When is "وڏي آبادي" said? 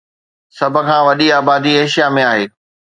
1.07-1.71